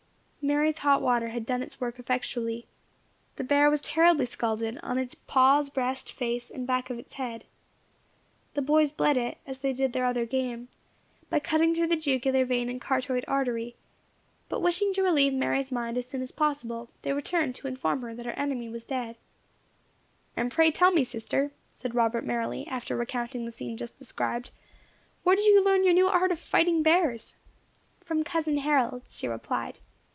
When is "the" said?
3.35-3.43, 8.55-8.61, 11.87-11.95, 23.45-23.51